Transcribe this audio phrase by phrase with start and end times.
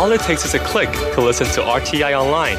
[0.00, 2.56] All it takes is a click to listen to RTI online.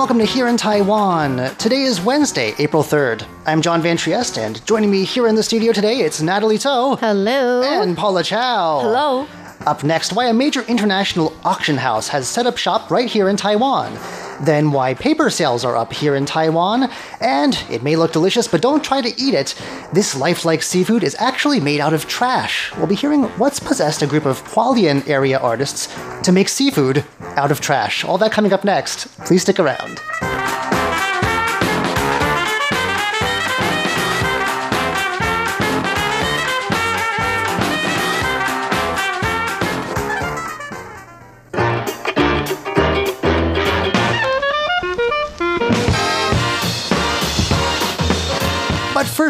[0.00, 1.54] Welcome to Here in Taiwan.
[1.56, 3.26] Today is Wednesday, April 3rd.
[3.44, 6.96] I'm John Van Trieste, and joining me here in the studio today, it's Natalie Tso.
[6.96, 7.60] Hello.
[7.62, 8.80] And Paula Chow.
[8.80, 9.28] Hello.
[9.66, 13.36] Up next, why a major international auction house has set up shop right here in
[13.36, 13.92] Taiwan.
[14.40, 16.90] Then, why paper sales are up here in Taiwan.
[17.20, 19.54] And it may look delicious, but don't try to eat it.
[19.92, 22.74] This lifelike seafood is actually made out of trash.
[22.76, 25.88] We'll be hearing what's possessed a group of Hualien area artists
[26.22, 27.04] to make seafood
[27.36, 28.04] out of trash.
[28.04, 29.08] All that coming up next.
[29.26, 30.00] Please stick around.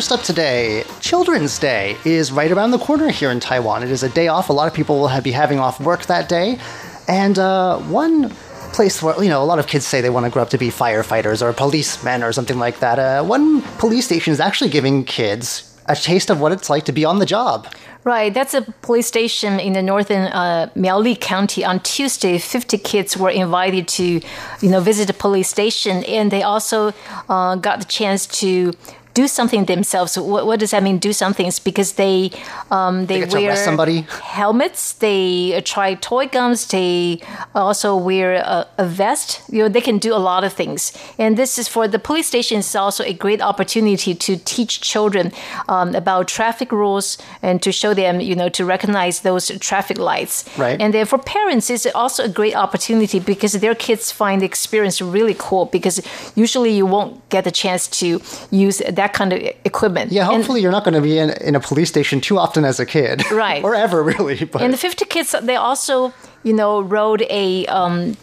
[0.01, 3.83] First up today, Children's Day is right around the corner here in Taiwan.
[3.83, 4.49] It is a day off.
[4.49, 6.59] A lot of people will be having off work that day.
[7.07, 8.31] And uh, one
[8.73, 10.57] place where, you know, a lot of kids say they want to grow up to
[10.57, 12.99] be firefighters or policemen or something like that.
[12.99, 16.93] Uh, one police station is actually giving kids a taste of what it's like to
[16.93, 17.69] be on the job.
[18.03, 21.63] Right, that's a police station in the northern uh, Miaoli County.
[21.63, 24.23] On Tuesday, 50 kids were invited to,
[24.63, 26.95] you know, visit the police station, and they also
[27.29, 28.73] uh, got the chance to
[29.21, 30.19] do something themselves.
[30.19, 30.99] What, what, does that mean?
[30.99, 31.47] Do something?
[31.47, 32.31] It's because they
[32.71, 33.99] um, they, they wear somebody.
[34.39, 34.83] helmets.
[35.07, 36.59] They uh, try toy guns.
[36.77, 37.21] They
[37.55, 39.29] also wear a, a, vest.
[39.55, 40.81] You know, they can do a lot of things.
[41.19, 42.59] And this is for the police station.
[42.61, 45.33] Is also a great opportunity to teach children
[45.75, 50.37] um, about traffic rules and to show them, you know, to recognize those traffic lights.
[50.65, 50.81] Right.
[50.83, 54.97] And then for parents, it's also a great opportunity because their kids find the experience
[55.03, 55.65] really cool.
[55.67, 55.97] Because
[56.35, 58.07] usually you won't get the chance to
[58.51, 60.13] use that kind of equipment.
[60.13, 62.65] Yeah, hopefully and, you're not going to be in, in a police station too often
[62.65, 63.23] as a kid.
[63.31, 63.65] Right.
[63.65, 64.45] or ever, really.
[64.45, 64.61] But.
[64.61, 66.13] And the 50 kids, they also,
[66.43, 67.67] you know, rode a.
[67.67, 68.17] Um,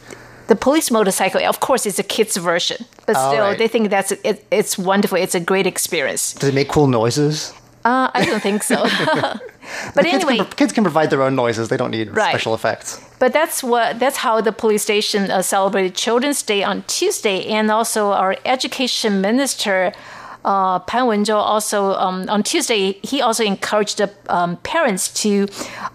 [0.48, 3.58] the police motorcycle, of course, it's a kids' version, but still, right.
[3.58, 5.18] they think that's it, it's wonderful.
[5.18, 6.34] It's a great experience.
[6.34, 7.54] Does it make cool noises?
[7.84, 8.76] Uh, I don't think so.
[9.96, 11.70] but the anyway, kids can, kids can, provide their own noises.
[11.70, 12.30] They don't need right.
[12.30, 13.02] special effects.
[13.20, 17.72] But that's what that's how the police station uh, celebrated Children's Day on Tuesday, and
[17.72, 19.94] also our education minister.
[20.48, 25.46] Uh, Pan Wen-chung also um, on Tuesday he also encouraged the um, parents to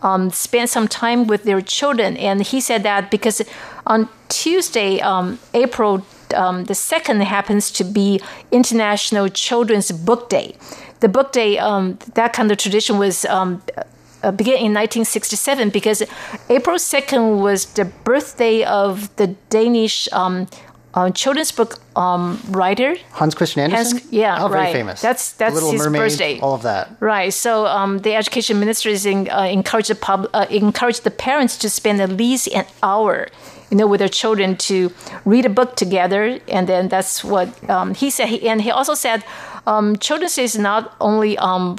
[0.03, 3.41] um, spend some time with their children, and he said that because
[3.87, 6.05] on Tuesday, um, April
[6.35, 8.21] um, the second happens to be
[8.51, 10.55] International Children's Book Day.
[11.01, 13.57] The book day, um, that kind of tradition was uh,
[14.31, 16.03] began in 1967 because
[16.49, 20.47] April 2nd was the birthday of the Danish um,
[20.95, 23.99] uh, children's book um, writer Hans Christian Andersen.
[23.99, 24.73] Hans, yeah, oh, very right.
[24.73, 25.01] famous.
[25.01, 26.41] That's that's Little his Mermaid, birthday.
[26.41, 26.97] All of that.
[27.01, 27.33] Right.
[27.33, 31.57] So um, the education minister is in, uh, encourage the pub, uh, encourage the parents
[31.59, 33.29] to spend at least an hour,
[33.71, 34.93] you know, with their children to
[35.25, 38.29] read a book together, and then that's what um, he said.
[38.29, 39.25] He, and he also said,
[39.67, 41.77] um, Children's Day is not only um,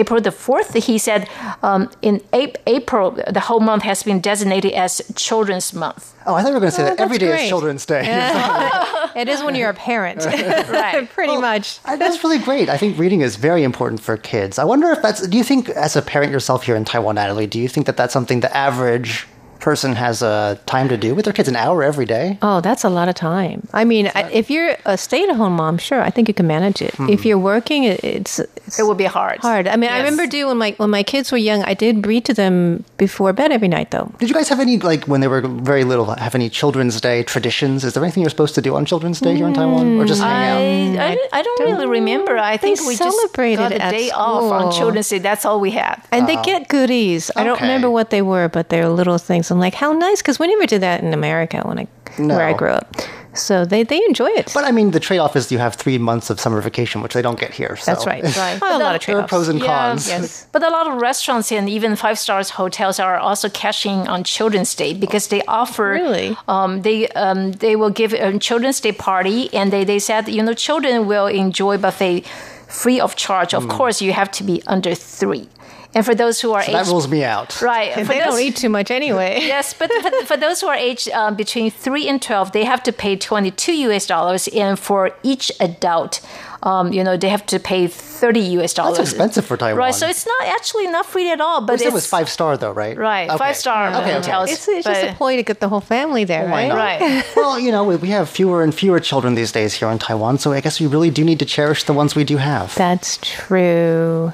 [0.00, 1.28] April the 4th, he said
[1.62, 2.20] um, in
[2.66, 6.14] April, the whole month has been designated as Children's Month.
[6.26, 7.42] Oh, I thought you were going to say Oh, that every day great.
[7.44, 8.02] is Children's Day.
[9.16, 10.24] It is when you're a parent,
[10.80, 11.08] Right.
[11.18, 11.80] pretty much.
[11.84, 12.68] Uh, That's really great.
[12.68, 14.58] I think reading is very important for kids.
[14.58, 15.26] I wonder if that's.
[15.26, 17.96] Do you think, as a parent yourself here in Taiwan, Natalie, do you think that
[17.96, 19.26] that's something the average
[19.68, 21.48] person has uh, time to do with their kids?
[21.48, 22.38] An hour every day?
[22.40, 23.68] Oh, that's a lot of time.
[23.74, 26.94] I mean, I, if you're a stay-at-home mom, sure, I think you can manage it.
[27.00, 27.28] If hmm.
[27.28, 29.40] you're working, it, it's, it's It would be hard.
[29.40, 29.68] hard.
[29.68, 32.24] I mean, I remember doing when my when my kids were young, I did read
[32.30, 32.56] to them
[32.96, 34.10] before bed every night, though.
[34.18, 37.22] Did you guys have any, like, when they were very little, have any Children's Day
[37.22, 37.84] traditions?
[37.84, 40.00] Is there anything you're supposed to do on Children's Day here in Taiwan?
[40.00, 40.62] Or just hang out?
[40.62, 42.38] Mm, I, I, don't- I don't really remember.
[42.38, 44.72] I think we just celebrated got a at day off on.
[44.72, 45.18] Children's Day.
[45.18, 45.96] That's all we had.
[46.10, 46.42] And they oh.
[46.42, 47.30] get goodies.
[47.36, 49.50] I don't remember what they were, but they're little things.
[49.50, 51.86] I'm like, how nice, because we never did that in America when I
[52.18, 52.96] where I grew up.
[53.34, 54.50] So they they enjoy it.
[54.52, 57.14] But I mean, the trade off is you have three months of summer vacation, which
[57.14, 57.76] they don't get here.
[57.76, 57.92] So.
[57.92, 58.24] That's right.
[58.38, 58.58] Right.
[58.60, 59.28] Oh, a lot of trade-offs.
[59.28, 60.08] pros and Yeah, cons.
[60.08, 60.46] Yes.
[60.52, 64.74] But a lot of restaurants and even five stars hotels are also cashing on Children's
[64.74, 65.90] Day because they offer.
[65.90, 66.36] Really?
[66.48, 70.42] Um, they um, they will give a Children's Day party and they, they said you
[70.42, 72.26] know children will enjoy buffet
[72.68, 73.54] free of charge.
[73.54, 75.48] Of course, you have to be under three.
[75.94, 77.60] And for those who are That aged, rules me out.
[77.62, 79.38] right, for they those- don't eat too much anyway.
[79.42, 82.82] Yes, but for, for those who are aged um, between 3 and 12, they have
[82.82, 84.48] to pay 22 US dollars.
[84.48, 86.20] And for each adult,
[86.62, 88.98] um, you know, they have to pay 30 US dollars.
[88.98, 89.78] That's expensive for Taiwan.
[89.78, 91.62] Right, so it's not actually not free at all.
[91.62, 92.96] But You said it's, it was five star though, right?
[92.96, 93.38] Right, Okay.
[93.38, 94.52] five star Okay, okay.
[94.52, 96.68] It's, it's just a but- ploy to get the whole family there, Why right?
[96.68, 96.76] not?
[96.76, 97.24] Right.
[97.36, 100.36] well, you know, we, we have fewer and fewer children these days here in Taiwan,
[100.38, 102.74] so I guess we really do need to cherish the ones we do have.
[102.74, 104.32] That's true.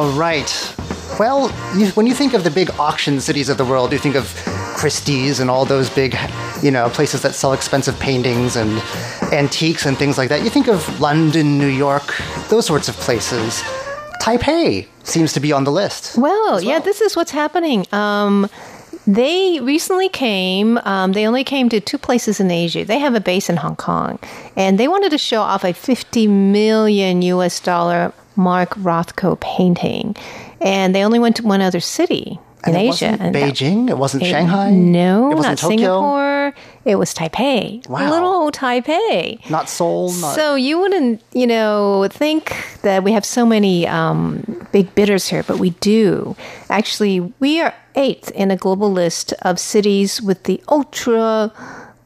[0.00, 0.50] All right.
[1.18, 4.14] Well, you, when you think of the big auction cities of the world, you think
[4.14, 4.34] of
[4.74, 6.16] Christie's and all those big,
[6.62, 8.82] you know, places that sell expensive paintings and
[9.30, 10.42] antiques and things like that.
[10.42, 12.16] You think of London, New York,
[12.48, 13.60] those sorts of places.
[14.22, 16.16] Taipei seems to be on the list.
[16.16, 17.84] Well, yeah, this is what's happening.
[17.92, 18.48] Um,
[19.06, 22.86] they recently came, um, they only came to two places in Asia.
[22.86, 24.18] They have a base in Hong Kong,
[24.56, 30.16] and they wanted to show off a 50 million US dollar Mark Rothko painting.
[30.60, 32.88] And they only went to one other city And in it Asia.
[32.88, 33.88] wasn't and that- Beijing.
[33.90, 34.70] It wasn't Shanghai.
[34.70, 35.76] No, it wasn't not Tokyo.
[35.78, 36.54] Singapore.
[36.84, 37.86] It was Taipei.
[37.88, 38.10] Wow.
[38.10, 39.48] Little old Taipei.
[39.50, 40.12] Not Seoul.
[40.12, 45.28] Not So you wouldn't, you know, think that we have so many um, big bidders
[45.28, 46.34] here, but we do.
[46.68, 51.52] Actually, we are eighth in a global list of cities with the ultra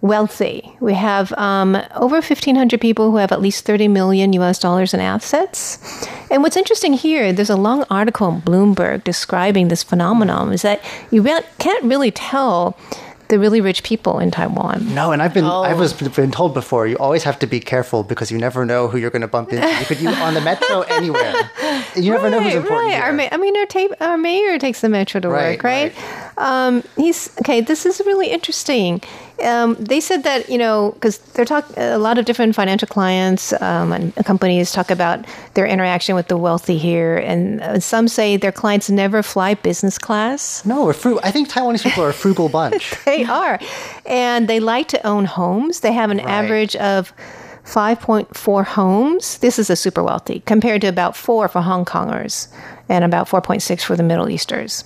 [0.05, 0.71] wealthy.
[0.81, 5.01] We have um, over 1,500 people who have at least 30 million US dollars in
[5.01, 5.79] assets.
[6.31, 10.83] And what's interesting here, there's a long article in Bloomberg describing this phenomenon, is that
[11.11, 12.77] you re- can't really tell
[13.29, 14.95] the really rich people in Taiwan.
[14.95, 15.77] No, and I've been I Oh.
[15.79, 18.99] was been told before you always have to be careful because you never know who
[18.99, 19.67] you're going to bump into.
[19.67, 21.33] You could you on the metro anywhere.
[21.97, 22.89] You never know who's important.
[22.91, 23.03] Right, here.
[23.03, 25.93] Our, ma- I mean, our, tape, our mayor takes the metro to Right, work, right?
[26.37, 27.63] Um, he's okay.
[27.63, 29.01] This is really interesting.
[29.43, 33.53] Um, they said that you know because they're talk a lot of different financial clients
[33.61, 38.37] um, and companies talk about their interaction with the wealthy here, and uh, some say
[38.37, 40.65] their clients never fly business class.
[40.65, 41.21] No, we're frugal.
[41.25, 42.95] I think Taiwanese people are a frugal bunch.
[43.05, 43.59] They are,
[44.07, 45.81] and they like to own homes.
[45.81, 47.13] They have an average of.
[47.65, 49.39] 5.4 homes.
[49.39, 52.49] This is a super wealthy compared to about four for Hong Kongers
[52.91, 54.85] and about 4.6 for the Middle Easters.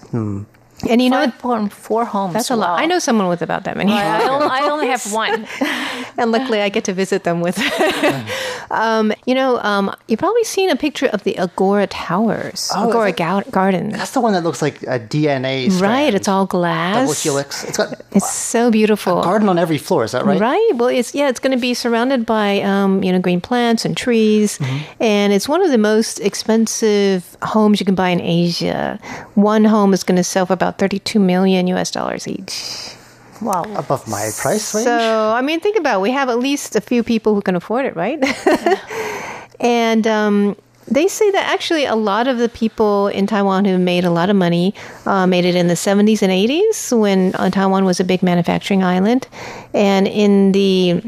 [0.89, 1.29] And you know,
[1.71, 2.35] four homes.
[2.35, 2.79] that's a lot.
[2.79, 3.93] I know someone with about that many.
[3.93, 5.47] I only, I only have one.
[6.17, 7.59] and luckily I get to visit them with.
[8.71, 13.11] um, you know, um, you've probably seen a picture of the Agora Towers, Oh, Agora
[13.13, 13.93] Ga- Gardens.
[13.95, 15.71] That's the one that looks like a DNA.
[15.71, 15.83] Strand.
[15.83, 16.97] Right, it's all glass.
[16.97, 17.65] double helix.
[17.65, 19.23] It's got It's so beautiful.
[19.23, 20.05] garden on every floor.
[20.05, 20.41] Is that right?
[20.41, 20.71] Right.
[20.75, 23.97] Well, it's yeah, it's going to be surrounded by um, you know green plants and
[23.97, 25.03] trees, Mm-hmm.
[25.03, 28.99] and it's one of the most expensive homes you can buy in Asia.
[29.35, 31.91] One home is going to sell for about thirty-two million U.S.
[31.91, 32.95] dollars each.
[33.41, 33.65] Wow.
[33.77, 34.85] Above my price range.
[34.85, 36.03] So I mean, think about it.
[36.03, 38.19] we have at least a few people who can afford it, right?
[39.61, 40.57] and um,
[40.91, 44.31] they say that actually a lot of the people in Taiwan who made a lot
[44.31, 44.75] of money
[45.07, 48.83] uh, made it in the 70s and 80s when uh, Taiwan was a big manufacturing
[48.83, 49.29] island,
[49.75, 51.03] and in the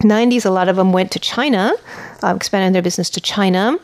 [0.00, 1.72] 90s, a lot of them went to China,
[2.22, 3.78] uh, expanded their business to China,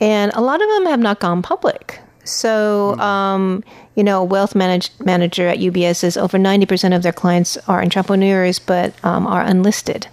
[0.00, 2.00] and a lot of them have not gone public.
[2.30, 3.64] So, um,
[3.96, 7.82] you know, a wealth manage- manager at UBS says over 90% of their clients are
[7.82, 10.06] entrepreneurs but um, are unlisted.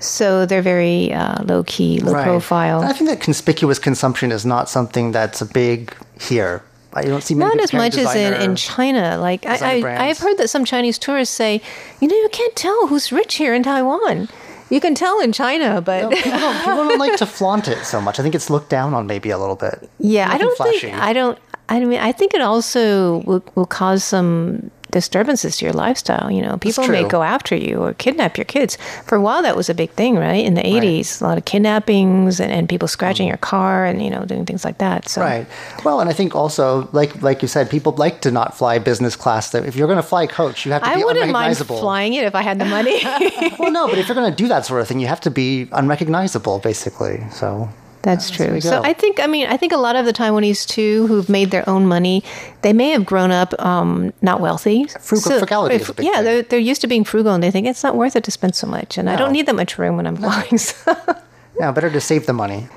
[0.00, 2.24] So they're very uh, low key, low Right.
[2.24, 2.80] profile.
[2.82, 6.64] I think that conspicuous consumption is not something that's a big here.
[6.94, 9.16] I don't see many Not as much as in, in China.
[9.18, 11.62] Like I, I, I've heard that some Chinese tourists say,
[12.00, 14.28] you know, you can't tell who's rich here in Taiwan.
[14.68, 17.84] You can tell in China, but No, people, don't, people don't like to flaunt it
[17.84, 18.18] so much.
[18.18, 19.88] I think it's looked down on maybe a little bit.
[20.00, 20.80] Yeah, I don't flashy.
[20.88, 21.38] think I don't.
[21.72, 26.30] I mean, I think it also will, will cause some disturbances to your lifestyle.
[26.30, 28.76] You know, people may go after you or kidnap your kids.
[29.06, 30.44] For a while, that was a big thing, right?
[30.44, 34.10] In the eighties, a lot of kidnappings and, and people scratching your car and you
[34.10, 35.08] know doing things like that.
[35.08, 35.46] So Right.
[35.82, 39.16] Well, and I think also, like like you said, people like to not fly business
[39.16, 39.50] class.
[39.52, 41.80] That if you're going to fly coach, you have to I be wouldn't mind unrecognizable.
[41.80, 43.00] flying it if I had the money.
[43.58, 45.30] Well, no, but if you're going to do that sort of thing, you have to
[45.30, 47.22] be unrecognizable, basically.
[47.30, 47.68] So
[48.02, 48.60] That's true.
[48.60, 48.82] So.
[48.82, 51.68] I think, I mean, I think a lot of the Taiwanese too, who've made their
[51.68, 52.24] own money,
[52.62, 54.84] they may have grown up um, not wealthy.
[55.00, 56.24] Frugal- frugality is a big yeah, thing.
[56.24, 58.56] they're they're used to being frugal, and they think it's not worth it to spend
[58.56, 60.58] so much, and I don't need that much room when I'm flying.
[60.58, 60.96] So.
[61.60, 62.68] yeah, better to save the money.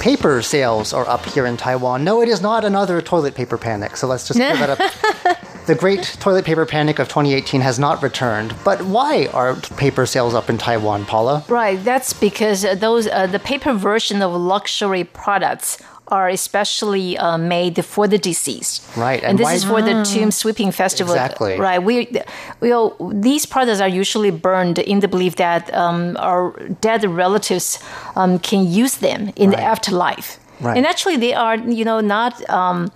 [0.00, 2.04] Paper sales are up here in Taiwan.
[2.04, 3.96] No, it is not another toilet paper panic.
[3.96, 5.38] So let's just clear that up.
[5.66, 8.54] The great toilet paper panic of 2018 has not returned.
[8.64, 11.44] But why are paper sales up in Taiwan, Paula?
[11.48, 17.36] Right, that's because uh, those uh, the paper version of luxury products are especially uh,
[17.36, 18.86] made for the deceased.
[18.96, 21.14] Right, and, and this why- is for the Tomb Sweeping Festival.
[21.14, 21.58] Exactly.
[21.58, 22.12] Right, we,
[22.60, 27.80] we all, these products are usually burned in the belief that um, our dead relatives
[28.14, 30.38] um, can use them in the afterlife.
[30.60, 30.76] Right.
[30.76, 32.48] And actually, they are, you know, not.
[32.48, 32.92] Um,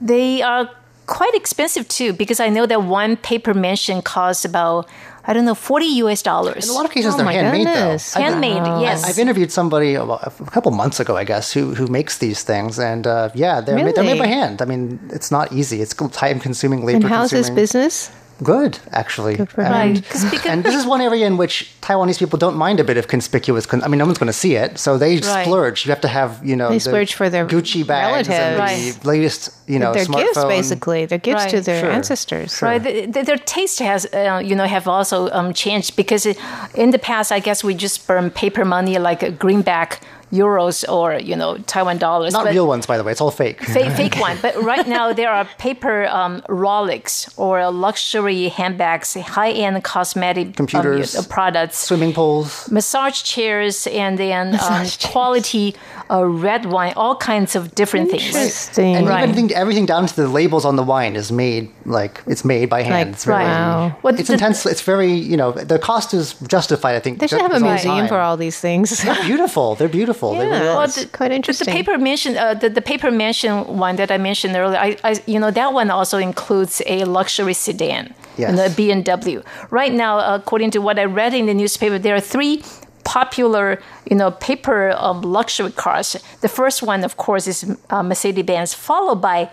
[0.00, 0.68] they are
[1.08, 4.86] quite expensive too, because I know that one paper mansion costs about.
[5.30, 6.64] I don't know, 40 US dollars.
[6.64, 8.14] In a lot of cases, Oh they're handmade, goodness.
[8.14, 8.20] though.
[8.22, 9.04] I've- Handmade, yes.
[9.04, 12.78] I've interviewed somebody a a couple months ago, I guess, who who makes these things,
[12.78, 14.62] and uh, yeah, they're made, they're made by hand.
[14.62, 15.82] I mean, it's not easy.
[15.82, 15.92] It's
[16.24, 18.10] time consuming, labor And how's this business?
[18.42, 19.36] Good, actually.
[19.36, 20.04] Good for and, him.
[20.10, 22.96] 'Cause- because- and this is one area in which Taiwanese people don't mind a bit
[22.96, 23.66] of conspicuous.
[23.66, 25.44] Con- I mean, no one's going to see it, so they Right.
[25.44, 25.84] splurge.
[25.84, 28.96] You have to have, you know, They the splurge for their Gucci bags and relatives.
[28.98, 30.48] the latest, you know, their gifts, smartphone.
[30.48, 31.06] basically.
[31.06, 31.90] Their gifts to their Sure.
[31.90, 32.62] ancestors.
[32.62, 36.36] Right, the, the, their taste has, uh, you know, have also um, changed because it,
[36.74, 41.14] in the past, I guess we just burn paper money like a greenback euros or
[41.30, 42.34] you know Taiwan dollars.
[42.34, 43.12] Not but real ones, by the way.
[43.12, 43.64] It's all fake.
[43.64, 49.82] Fake, fake one, but right now there are paper um, Rolex or luxury handbags, high-end
[49.84, 51.16] cosmetic um, Computers.
[51.16, 52.70] uh, products, Swimming pools.
[52.70, 55.74] massage chairs, and then um, quality
[56.10, 58.26] uh, red wine, all kinds of different things.
[58.26, 58.96] Interesting.
[58.96, 59.26] And Right.
[59.28, 62.80] even everything down to the labels on the wine is made like it's made by
[62.82, 62.94] hand.
[63.08, 63.96] Like, it's very, wow.
[64.04, 64.58] What It's the- intense.
[64.74, 66.94] It's very you know the cost is justified.
[66.98, 68.08] I think They should have a museum time.
[68.08, 68.86] for all these things.
[69.04, 69.66] They're beautiful.
[69.76, 70.28] They're beautiful.
[70.32, 70.70] They really Yeah.
[70.72, 70.76] are.
[70.78, 71.72] Well, It's quite The interesting.
[71.78, 73.52] paper mansion, uh, the, the paper mansion
[73.86, 77.54] one that I mentioned earlier, I, I, you know, that one also includes a luxury
[77.54, 78.04] sedan,
[78.36, 78.48] Yes.
[78.50, 79.42] and a BMW.
[79.80, 82.62] Right now, according to what I read in the newspaper, there are three
[83.08, 86.14] popular, you know, paper um, luxury cars.
[86.42, 89.50] The first one, of course, is uh, Mercedes-Benz, followed by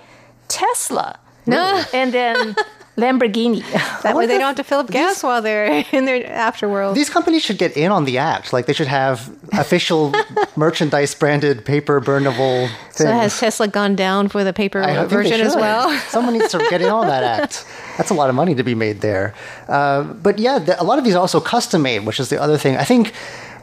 [0.50, 2.56] Tesla, and then
[2.98, 3.62] Lamborghini.
[4.04, 6.96] that way they don't have to fill up gas while they're in their afterworld.
[6.96, 8.54] These companies should get in on the act.
[8.54, 10.14] Like they should have official
[10.56, 12.98] merchandise branded paper burnable things.
[12.98, 15.98] so has Tesla gone down for the paper I version as well?
[16.10, 17.66] Someone needs to get in on that act.
[17.98, 19.34] That's a lot of money to be made there.
[19.68, 22.42] Uh, but yeah, the, a lot of these are also custom made, which is the
[22.42, 22.78] other thing.
[22.78, 23.14] I think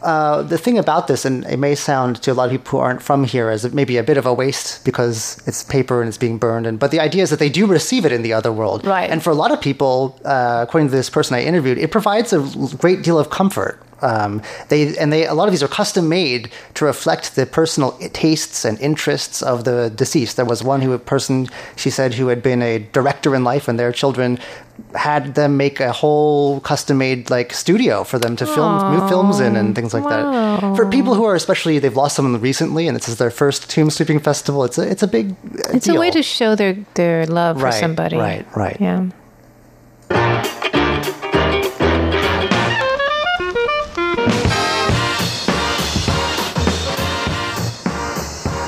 [0.02, 2.78] uh, the thing about this, and it may sound to a lot of people who
[2.78, 6.00] aren't from here as it may be a bit of a waste because it's paper
[6.00, 6.66] and it's being burned.
[6.66, 8.84] And but the idea is that they do receive it in the other world.
[8.84, 9.10] Right.
[9.10, 12.32] And for a lot of people, uh, according to this person I interviewed, it provides
[12.32, 12.40] a
[12.78, 13.80] great deal of comfort.
[14.02, 17.92] Um, they and they a lot of these are custom made to reflect the personal
[18.12, 20.36] tastes and interests of the deceased.
[20.36, 23.68] There was one who a person she said who had been a director in life,
[23.68, 24.38] and their children
[24.94, 29.38] had them make a whole custom made like studio for them to film new films
[29.38, 30.74] in and things like that.
[30.76, 33.90] For people who are especially they've lost someone recently, and this is their first tomb
[33.90, 34.64] sweeping festival.
[34.64, 37.64] It's a it's a big uh, It's a way to show their, their love for
[37.66, 38.16] Right, somebody.
[38.16, 38.76] right, right.
[38.80, 39.10] Yeah.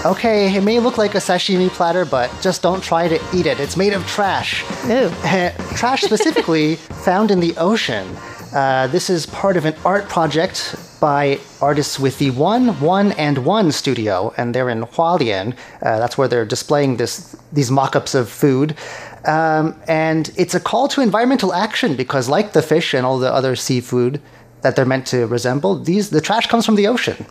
[0.05, 3.59] Okay, it may look like a sashimi platter, but just don't try to eat it.
[3.59, 4.63] It's made of trash.
[4.87, 5.09] Ew.
[5.77, 8.07] trash specifically found in the ocean.
[8.53, 13.47] Uh, this is part of an art project by artists with the One One and
[13.47, 15.57] One studio, and they're in Hualien.
[15.81, 18.77] Uh, that's where they're displaying this these mock-ups of food.
[19.25, 23.33] Um, and it's a call to environmental action because, like the fish and all the
[23.33, 24.21] other seafood
[24.61, 27.25] that they're meant to resemble, these the trash comes from the ocean,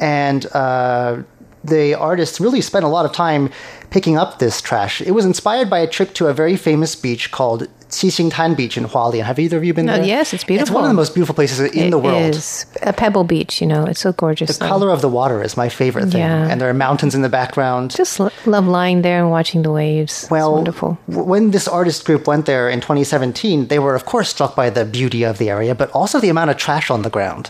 [0.00, 1.22] and uh,
[1.66, 3.50] the artists really spent a lot of time
[3.96, 5.00] picking up this trash.
[5.00, 8.84] It was inspired by a trip to a very famous beach called Qixingtan Beach in
[8.84, 9.22] Hualien.
[9.24, 10.04] Have either of you been Oh, there?
[10.04, 10.62] yes, it's beautiful.
[10.64, 12.20] It's one of the most beautiful places in the world.
[12.20, 12.66] It is.
[12.82, 13.84] a pebble beach, you know.
[13.90, 14.48] It's so gorgeous.
[14.58, 14.68] The though.
[14.74, 16.48] color of the water is my favorite thing, Yeah.
[16.50, 17.92] and there are mountains in the background.
[18.02, 20.26] Just lo- love lying there and watching the waves.
[20.30, 20.98] well, it's wonderful.
[21.06, 24.84] when this artist group went there in 2017, they were of course struck by the
[24.84, 27.44] beauty of the area, but also the amount of trash on the ground,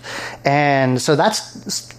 [0.45, 1.39] and so that's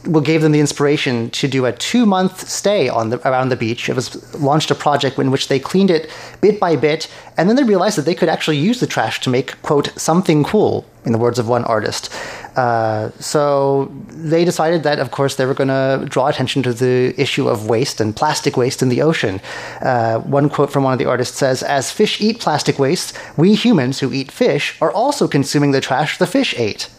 [0.05, 3.89] what gave them the inspiration to do a two-month stay on the around the beach.
[3.89, 4.07] It was
[4.39, 6.09] launched a project in which they cleaned it
[6.41, 9.29] bit by bit, and then they realized that they could actually use the trash to
[9.29, 12.11] make quote something cool, in the words of one artist.
[12.55, 17.13] Uh, so they decided that, of course, they were going to draw attention to the
[17.19, 19.39] issue of waste and plastic waste in the ocean.
[19.81, 23.55] Uh, one quote from one of the artists says, As fish eat plastic waste, we
[23.55, 26.89] humans who eat fish are also consuming the trash the fish ate.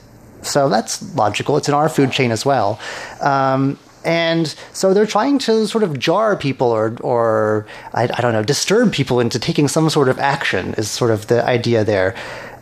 [0.42, 1.57] So that's logical.
[1.57, 2.78] It's in our food chain as well.
[3.21, 8.33] Um, and so they're trying to sort of jar people or, or I, I don't
[8.33, 12.14] know, disturb people into taking some sort of action, is sort of the idea there.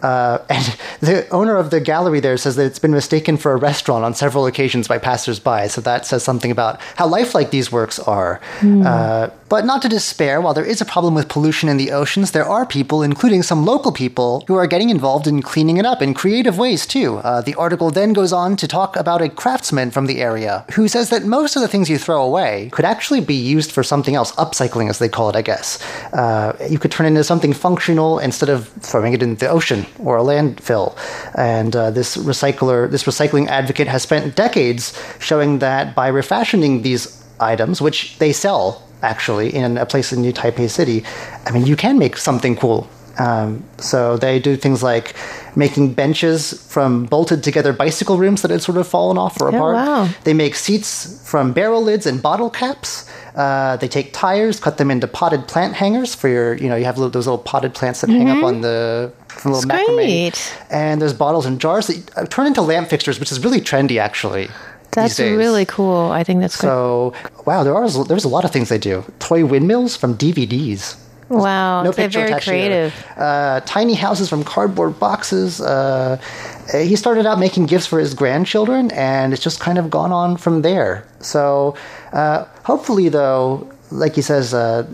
[0.03, 0.65] Uh, and
[1.00, 4.15] the owner of the gallery there says that it's been mistaken for a restaurant on
[4.15, 5.69] several occasions by passersby.
[5.69, 8.41] So that says something about how lifelike these works are.
[8.62, 12.33] Uh, but not to despair, while there is a problem with pollution in the oceans,
[12.33, 16.03] there are people, including some local people, who are getting involved in cleaning it up
[16.03, 17.19] in creative ways too.
[17.19, 20.88] Uh, the article then goes on to talk about a craftsman from the area who
[20.88, 24.17] says that most of the things you throw away could actually be used for something
[24.17, 25.79] else, upcycling as they call it, I guess.
[26.12, 29.86] Uh, you could turn it into something functional instead of throwing it in the ocean
[29.99, 30.97] or a landfill.
[31.37, 37.25] And uh, this recycler, this recycling advocate, has spent decades showing that by refashioning these
[37.40, 41.05] items, which they sell actually in a place in New Taipei City,
[41.45, 42.88] I mean, you can make something cool.
[43.19, 45.14] Um, so they do things like
[45.57, 49.75] making benches from bolted together bicycle rims that had sort of fallen off or apart.
[49.75, 50.09] wow.
[50.25, 53.11] They make seats from barrel lids and bottle caps.
[53.37, 56.87] Uh, they take tires, cut them into potted plant hangers for your, you know, you
[56.87, 59.12] have little, those little potted plants that hang up on the
[59.45, 59.95] little That's macrame.
[59.95, 60.59] great.
[60.71, 64.00] And there's bottles and jars that uh, turn into lamp fixtures, which is really trendy
[64.00, 64.49] actually.
[64.93, 66.11] That's really cool.
[66.11, 66.69] I think that's great.
[66.69, 67.12] So,
[67.45, 69.05] wow, there are there's a lot of things they do.
[69.19, 70.97] Toy windmills from DVDs.
[71.28, 72.95] Wow, No they're very creative.
[73.16, 75.61] Uh, tiny houses from cardboard boxes.
[75.61, 76.19] Uh,
[76.73, 80.37] he started out making gifts for his grandchildren, and it's just kind of gone on
[80.37, 81.05] from there.
[81.19, 81.76] So,
[82.12, 84.85] uh, hopefully, though, like he says, uh,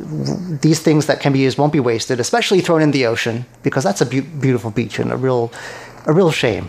[0.61, 3.83] these things that can be used won't be wasted, especially thrown in the ocean, because
[3.83, 5.51] that's a beau beautiful beach and a real,
[6.07, 6.69] a real shame.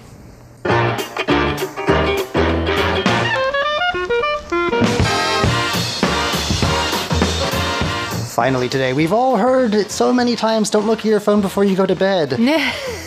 [8.42, 11.66] Finally, today, we've all heard it so many times don't look at your phone before
[11.66, 12.40] you go to bed.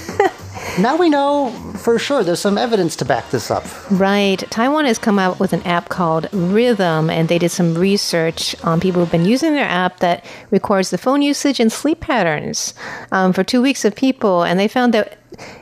[0.79, 3.65] now we know for sure there's some evidence to back this up.
[3.91, 4.39] Right.
[4.51, 8.81] Taiwan has come out with an app called Rhythm, and they did some research on
[8.81, 12.75] people who've been using their app that records the phone usage and sleep patterns
[13.13, 14.43] um, for two weeks of people.
[14.43, 15.19] And they found that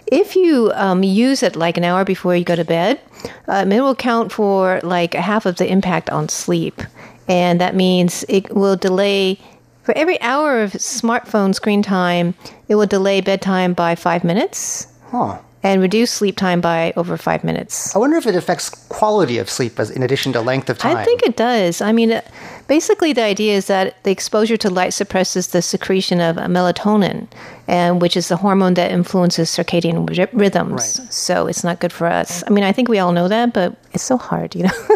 [0.06, 3.00] if you um, use it like an hour before you go to bed,
[3.48, 6.82] um, it will count for like half of the impact on sleep.
[7.28, 9.38] And that means it will delay.
[9.82, 12.34] For every hour of smartphone screen time,
[12.68, 15.38] it will delay bedtime by five minutes Huh.
[15.62, 17.94] and reduce sleep time by over five minutes.
[17.94, 20.96] I wonder if it affects quality of sleep as in addition to length of time.
[20.96, 21.80] I think it does.
[21.80, 22.20] I mean, uh,
[22.66, 27.28] basically, the idea is that the exposure to light suppresses the secretion of melatonin,
[27.66, 30.98] and which is the hormone that influences circadian rhythms.
[30.98, 31.12] Right.
[31.12, 32.42] So it's not good for us.
[32.46, 34.70] I mean, I think we all know that, but it's so hard, you know.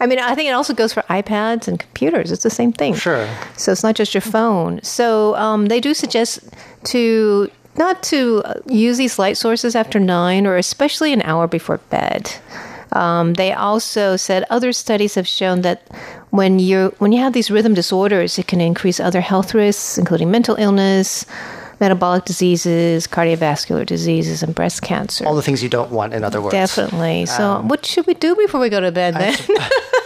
[0.00, 2.32] I mean, I think it also goes for iPads and computers.
[2.32, 2.94] It's the same thing.
[2.94, 3.28] Sure.
[3.56, 4.80] So it's not just your phone.
[4.82, 6.40] So um, they do suggest
[6.84, 11.78] to not to uh, use these light sources after nine or especially an hour before
[11.90, 12.30] bed.
[12.92, 15.82] Um, they also said other studies have shown that
[16.30, 20.30] when you when you have these rhythm disorders, it can increase other health risks, including
[20.30, 21.26] mental illness,
[21.80, 25.26] metabolic diseases, cardiovascular diseases, and breast cancer.
[25.26, 26.52] All the things you don't want, in other words.
[26.52, 27.26] Definitely.
[27.26, 29.36] So, Um, what should we do before we go to bed then?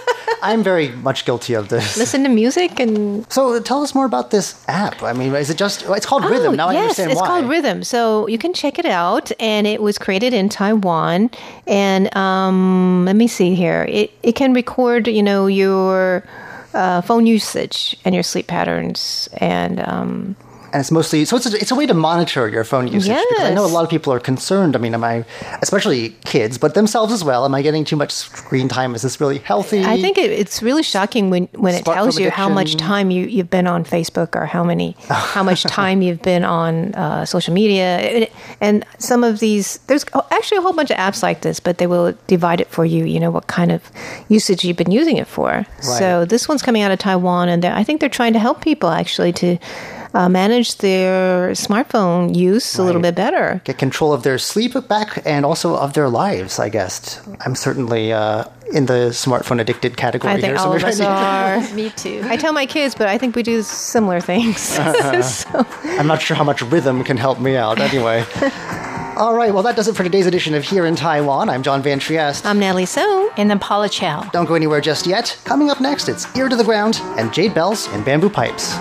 [0.42, 1.96] I'm very much guilty of this.
[1.96, 5.02] Listen to music and So tell us more about this app.
[5.02, 5.84] I mean, is it just?
[5.88, 6.56] It's called Rhythm.
[6.56, 7.84] Now I Oh, yes, understand it's called Rhythm.
[7.84, 11.30] So you can check it out, and it was created in Taiwan.
[11.66, 13.86] And um, let me see here.
[13.88, 16.24] It it can record, you know, your
[16.74, 20.36] uh, phone usage and your sleep patterns, and um,
[20.72, 23.44] and it's mostly so it's a, it's a way to monitor your phone usage because
[23.44, 24.74] I know a lot of people are concerned.
[24.74, 25.24] I mean, am I,
[25.60, 27.44] especially kids, but themselves as well?
[27.44, 28.94] Am I getting too much screen time?
[28.94, 29.84] Is this really healthy?
[29.84, 33.26] I think it, it's really shocking when, when it tells you how much time you,
[33.26, 37.52] you've been on Facebook or how many how much time you've been on uh, social
[37.52, 37.98] media.
[37.98, 38.28] And,
[38.60, 41.86] and some of these, there's actually a whole bunch of apps like this, but they
[41.86, 43.04] will divide it for you.
[43.04, 43.82] You know what kind of
[44.28, 45.66] usage you've been using it for.
[45.80, 48.88] So this one's coming out of Taiwan, and I think they're trying to help people
[48.88, 49.58] actually to.
[50.14, 53.62] Uh, manage their smartphone use a little bit better.
[53.64, 56.58] get control of their sleep back and also of their lives.
[56.58, 58.44] I guess I'm certainly uh,
[58.74, 60.56] in the smartphone addicted category I think here.
[60.56, 61.60] all of us are.
[61.74, 62.20] Me too.
[62.24, 64.60] I tell my kids, but I think we do similar things.
[64.60, 65.66] so.
[65.84, 67.78] I'm not sure how much rhythm can help me out.
[67.80, 68.24] Anyway.
[69.16, 71.48] All right, well, that does it for today's edition of Here in Taiwan.
[71.50, 72.44] I'm John Van Trieste.
[72.46, 73.30] I'm Natalie Tso.
[73.36, 74.22] And then Paula Chow.
[74.32, 75.38] Don't go anywhere just yet.
[75.44, 78.72] Coming up next, it's Ear to the Ground and Jade Bells and Bamboo Pipes.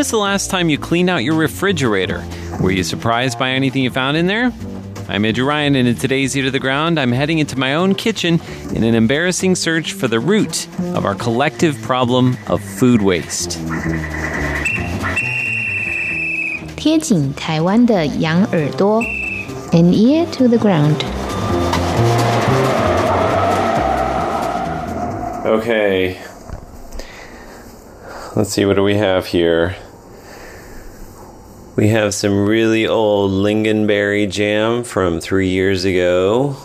[0.00, 2.24] was the last time you cleaned out your refrigerator?
[2.62, 4.50] Were you surprised by anything you found in there?
[5.06, 7.94] I'm Andrew Ryan, and in today's Ear to the Ground, I'm heading into my own
[7.94, 8.40] kitchen
[8.74, 13.58] in an embarrassing search for the root of our collective problem of food waste.
[16.76, 19.02] 贴紧台湾的羊耳朵，
[19.72, 21.04] an ear to the ground。
[25.44, 26.16] Okay.
[28.34, 29.76] Let's see, what do we have here?
[31.81, 36.55] We have some really old lingonberry jam from three years ago.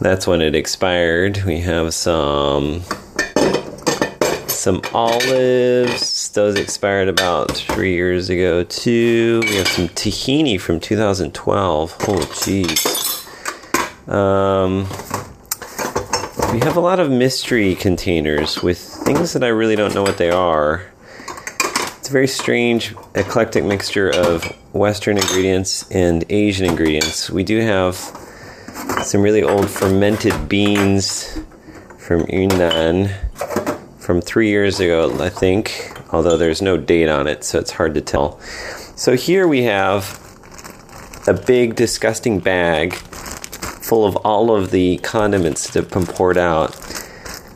[0.00, 1.42] That's when it expired.
[1.44, 2.80] We have some
[4.46, 6.30] some olives.
[6.30, 9.42] Those expired about three years ago too.
[9.50, 11.96] We have some tahini from 2012.
[12.00, 13.28] Oh, jeez.
[14.08, 14.84] Um,
[16.54, 20.16] we have a lot of mystery containers with things that I really don't know what
[20.16, 20.86] they are.
[21.98, 27.30] It's a very strange, eclectic mixture of Western ingredients and Asian ingredients.
[27.30, 27.94] We do have
[29.02, 31.38] some really old fermented beans
[31.98, 33.08] from Yunnan
[33.98, 37.94] from three years ago, I think, although there's no date on it, so it's hard
[37.94, 38.38] to tell.
[38.94, 40.22] So here we have
[41.26, 46.76] a big, disgusting bag full of all of the condiments that have been poured out.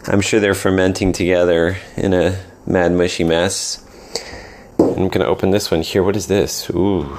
[0.06, 3.86] I'm sure they're fermenting together in a mad, mushy mess.
[4.96, 6.02] I'm going to open this one here.
[6.02, 6.68] What is this?
[6.70, 7.18] Ooh.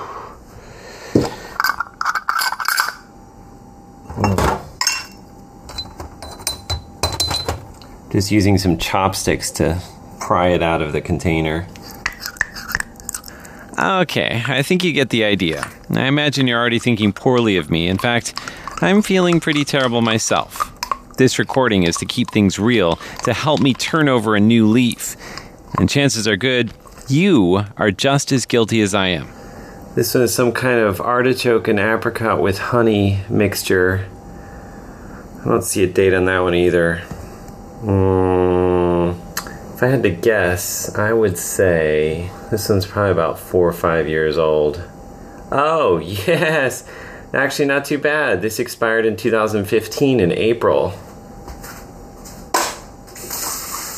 [8.12, 9.81] Just using some chopsticks to
[10.19, 11.65] pry it out of the container.
[13.79, 15.67] Okay, I think you get the idea.
[15.91, 17.88] I imagine you're already thinking poorly of me.
[17.88, 18.38] In fact,
[18.81, 20.71] I'm feeling pretty terrible myself.
[21.17, 25.15] This recording is to keep things real, to help me turn over a new leaf.
[25.77, 26.73] And chances are good,
[27.12, 29.28] you are just as guilty as I am.
[29.95, 34.08] This one is some kind of artichoke and apricot with honey mixture.
[35.41, 37.02] I don't see a date on that one either.
[37.82, 39.17] Mm,
[39.76, 44.08] if I had to guess, I would say this one's probably about four or five
[44.08, 44.82] years old.
[45.52, 46.89] Oh, yes!
[47.34, 48.41] Actually, not too bad.
[48.41, 50.93] This expired in 2015 in April.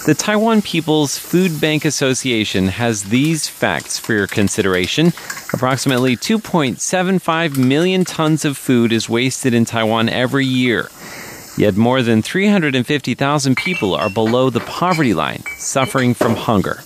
[0.06, 5.14] The Taiwan People's Food Bank Association has these facts for your consideration.
[5.54, 10.90] Approximately 2.75 million tons of food is wasted in Taiwan every year.
[11.58, 16.84] Yet more than 350,000 people are below the poverty line, suffering from hunger.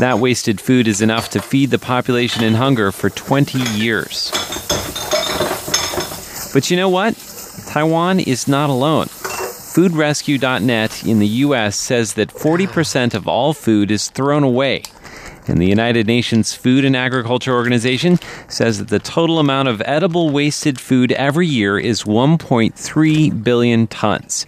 [0.00, 4.32] That wasted food is enough to feed the population in hunger for 20 years.
[6.52, 7.14] But you know what?
[7.68, 9.06] Taiwan is not alone.
[9.74, 14.84] FoodRescue.net in the US says that 40% of all food is thrown away.
[15.48, 20.30] And the United Nations Food and Agriculture Organization says that the total amount of edible
[20.30, 24.46] wasted food every year is 1.3 billion tons.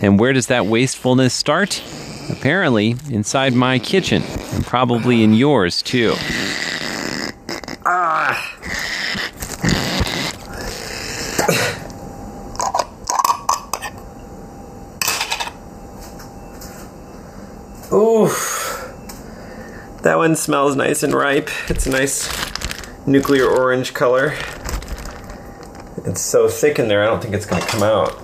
[0.00, 1.82] And where does that wastefulness start?
[2.30, 6.14] Apparently, inside my kitchen, and probably in yours too.
[7.84, 8.46] Ah.
[18.10, 18.92] Oof.
[20.02, 21.48] That one smells nice and ripe.
[21.68, 22.28] It's a nice
[23.06, 24.34] nuclear orange color.
[26.04, 28.16] It's so thick in there, I don't think it's going to come out.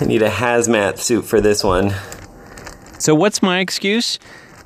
[0.00, 1.94] I need a hazmat suit for this one.
[2.98, 4.18] So, what's my excuse?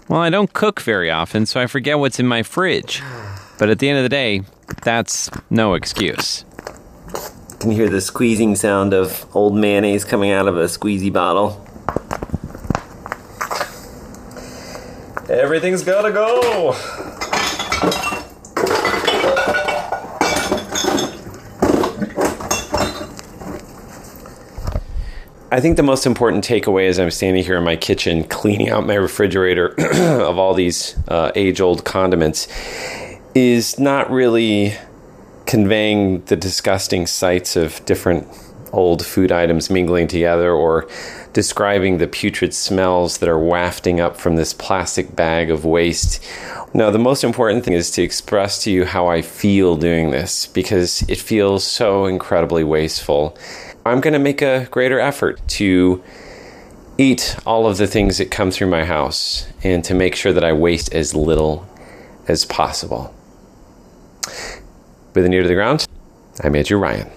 [0.09, 3.03] Well, I don't cook very often, so I forget what's in my fridge.
[3.59, 4.43] But at the end of the day,
[4.83, 6.47] that's no excuse.
[7.05, 11.13] Can You can hear the squeezing sound of old mayonnaise coming out of a squeezy
[11.13, 11.66] bottle.
[15.29, 16.71] Everything's gotta go.
[25.51, 28.87] I think the most important takeaway as I'm standing here in my kitchen cleaning out
[28.87, 32.47] my refrigerator of all these uh, age old condiments
[33.35, 34.75] is not really
[35.47, 38.29] conveying the disgusting sights of different
[38.73, 40.87] old food items mingling together or
[41.37, 46.25] describing the putrid smells that are wafting up from this plastic bag of waste.
[46.73, 50.47] No, the most important thing is to express to you how I feel doing this
[50.47, 53.37] because it feels so incredibly wasteful.
[53.85, 56.03] I'm going to make a greater effort to
[56.97, 60.43] eat all of the things that come through my house and to make sure that
[60.43, 61.69] I waste as little
[62.27, 63.15] as possible.
[65.15, 65.87] With an ear to the ground,
[66.43, 67.11] I'm Andrew Ryan.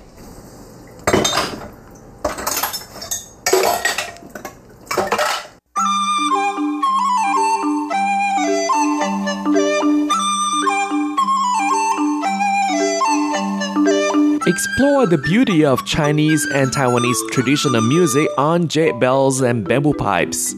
[14.79, 20.53] Explore the beauty of Chinese and Taiwanese traditional music on jade bells and bamboo pipes.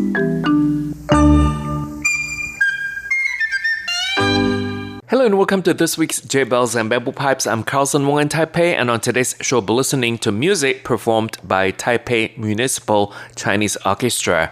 [5.10, 7.48] Hello and welcome to this week's Jade Bells and Bamboo Pipes.
[7.48, 11.40] I'm Carlson Wong in Taipei, and on today's show, we'll be listening to music performed
[11.44, 14.52] by Taipei Municipal Chinese Orchestra.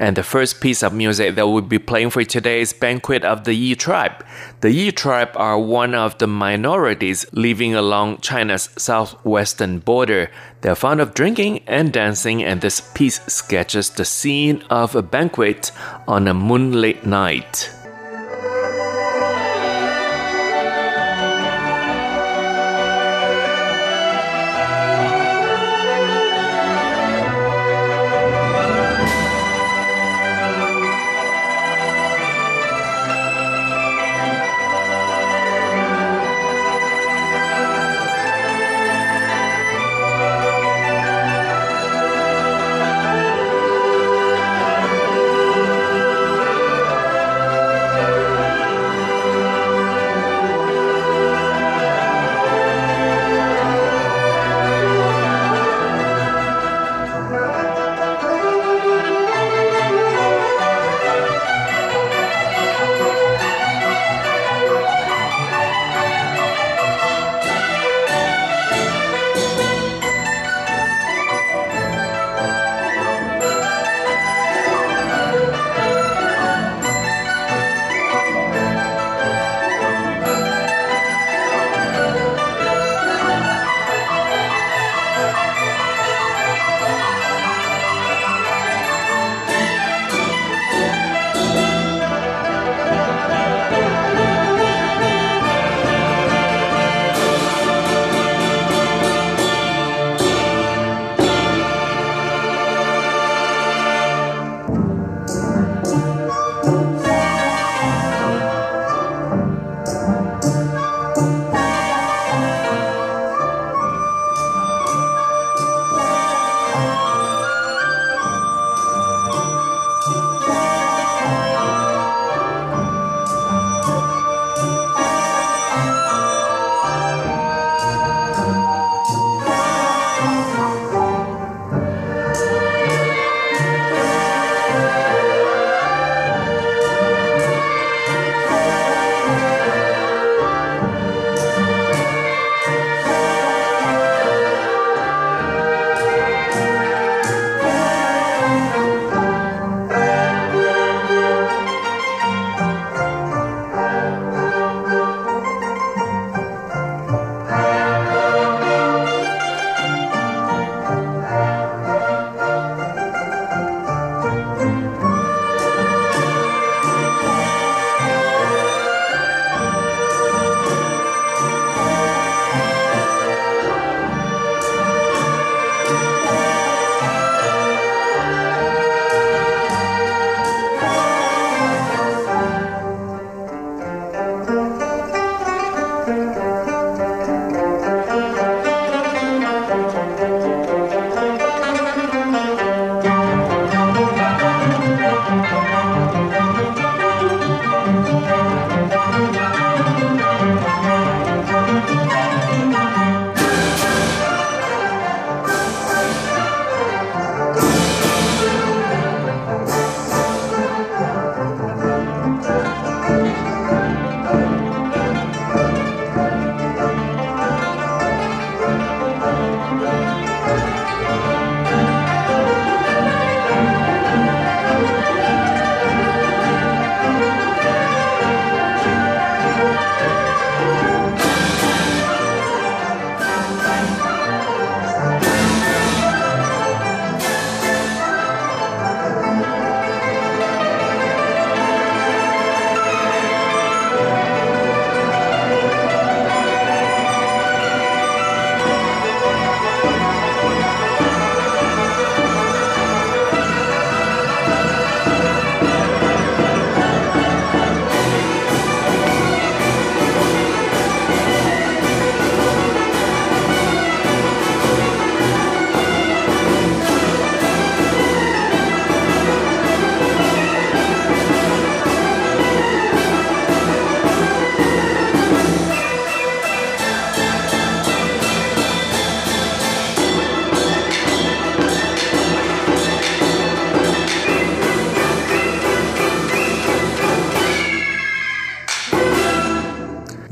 [0.00, 3.44] And the first piece of music that we'll be playing for today is Banquet of
[3.44, 4.24] the Yi Tribe.
[4.62, 10.30] The Yi Tribe are one of the minorities living along China's southwestern border.
[10.62, 15.70] They're fond of drinking and dancing, and this piece sketches the scene of a banquet
[16.08, 17.70] on a moonlit night.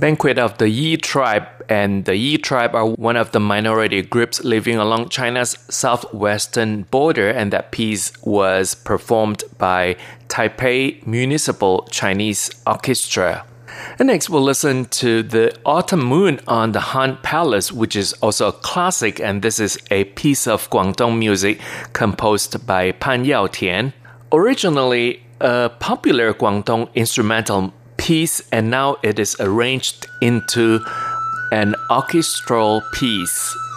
[0.09, 4.43] Banquet of the Yi tribe, and the Yi tribe are one of the minority groups
[4.43, 9.95] living along China's southwestern border, and that piece was performed by
[10.29, 13.45] Taipei Municipal Chinese Orchestra.
[13.99, 18.49] And next, we'll listen to the Autumn Moon on the Han Palace, which is also
[18.49, 21.61] a classic, and this is a piece of Guangdong music
[21.93, 23.93] composed by Pan Yao Tian.
[24.33, 27.73] Originally a popular Guangdong instrumental
[28.09, 30.81] piece, and now it is arranged into
[31.53, 33.68] an orchestral piece.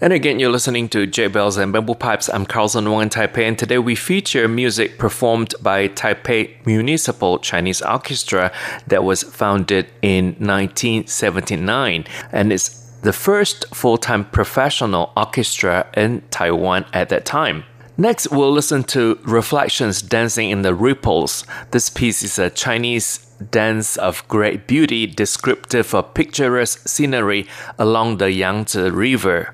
[0.00, 2.28] And again, you're listening to Jade Bells and Bamboo Pipes.
[2.28, 7.80] I'm Carlson Wong in Taipei, and today we feature music performed by Taipei Municipal Chinese
[7.80, 8.50] Orchestra
[8.88, 12.70] that was founded in 1979, and is
[13.02, 17.62] the first full-time professional orchestra in Taiwan at that time.
[18.00, 21.44] Next, we'll listen to Reflections Dancing in the Ripples.
[21.70, 23.18] This piece is a Chinese
[23.50, 27.46] dance of great beauty, descriptive of picturesque scenery
[27.78, 29.52] along the Yangtze River.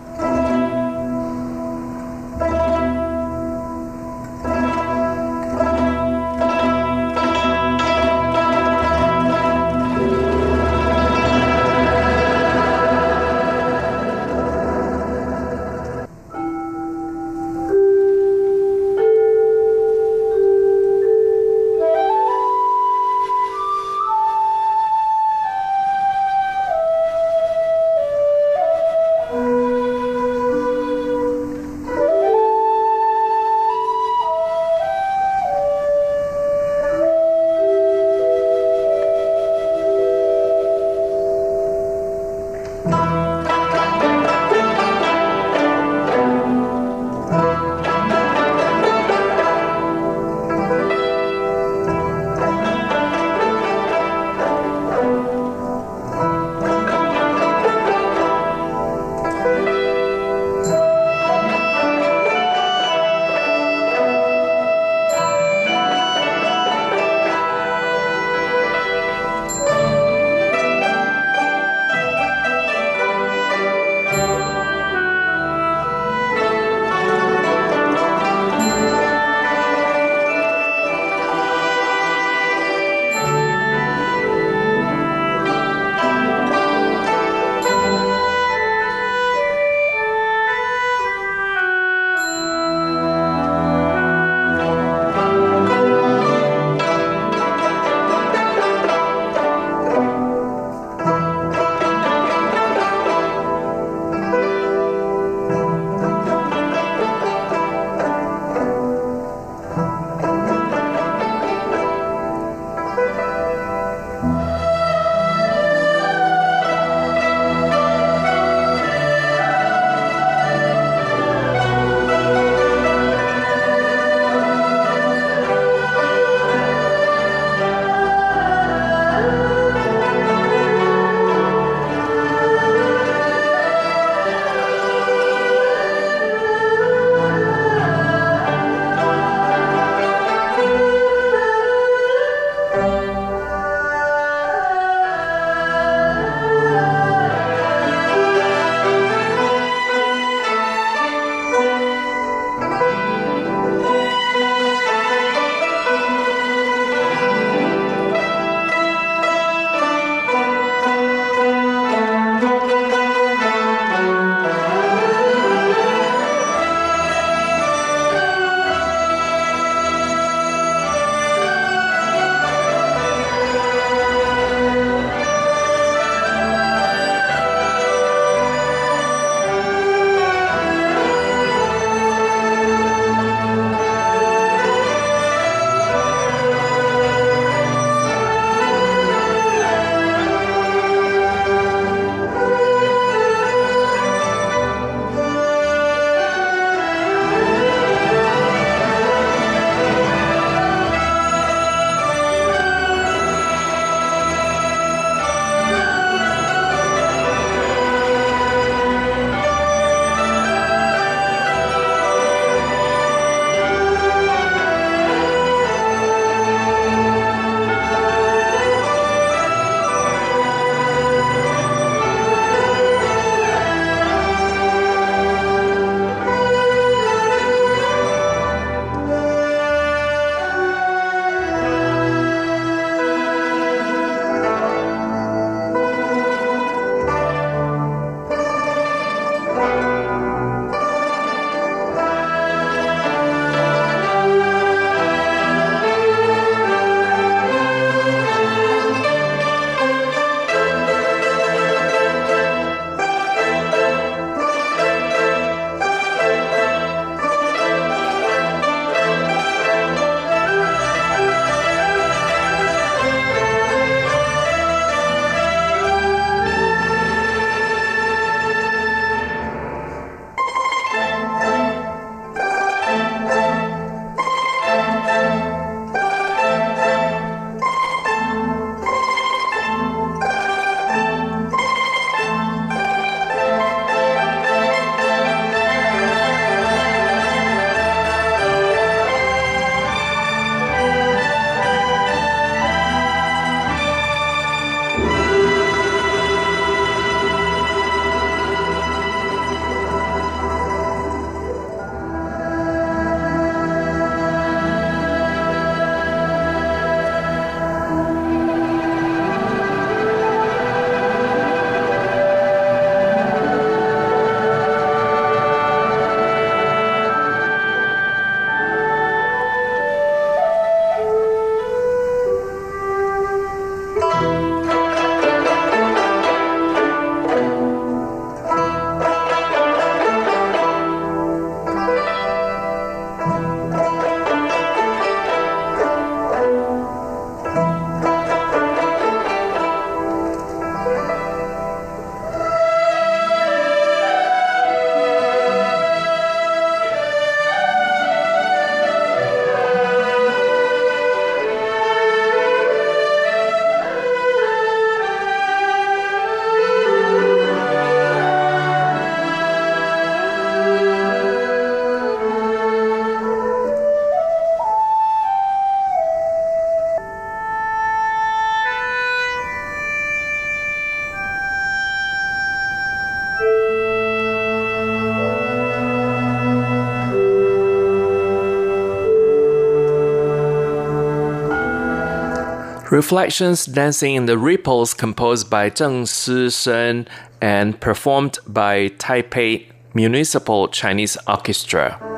[382.90, 387.04] Reflections Dancing in the Ripples, composed by Zheng Si
[387.40, 392.15] and performed by Taipei Municipal Chinese Orchestra.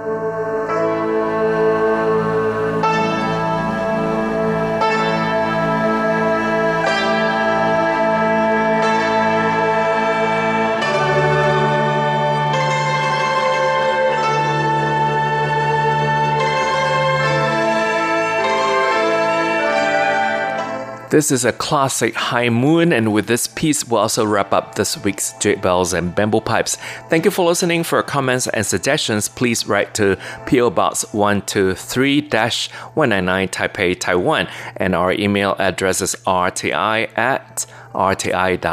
[21.10, 25.02] This is a classic high moon, and with this piece, we'll also wrap up this
[25.02, 26.76] week's Jade Bells and Bamboo Pipes.
[27.08, 27.82] Thank you for listening.
[27.82, 35.12] For comments and suggestions, please write to PO Box 123 199 Taipei, Taiwan, and our
[35.12, 38.72] email address is rti at rti.org.tw.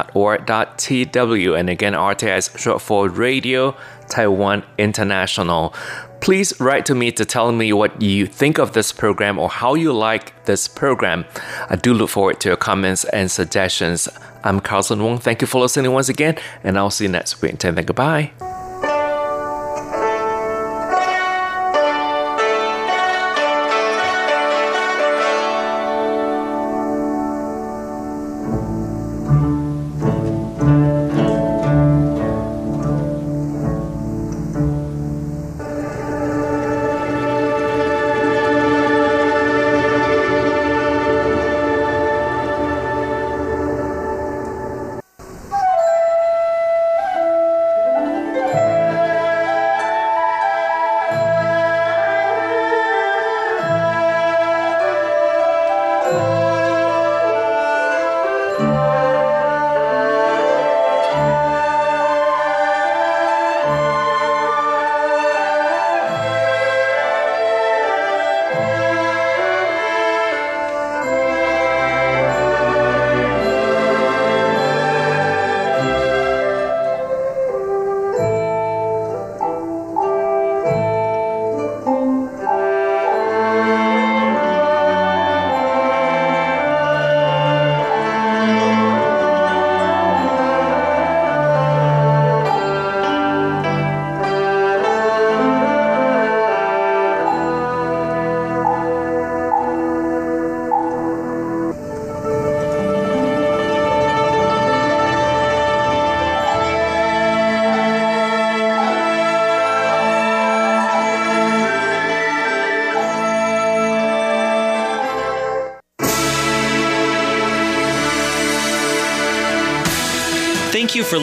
[1.60, 3.78] And again, RTI is short for Radio
[4.10, 5.74] Taiwan International.
[6.22, 9.76] Please write to me to tell me what you think of this program or how
[9.76, 11.26] you like this program.
[11.70, 14.10] I do look forward to your comments and suggestions.
[14.44, 15.18] I'm Carlson Wong.
[15.20, 17.52] Thank you for listening once again, and I'll see you next week.
[17.52, 18.32] Until then, goodbye.